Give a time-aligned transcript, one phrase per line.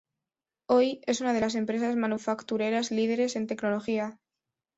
[0.67, 4.17] Hoy, es una de las empresas manufactureras líderes en tecnología.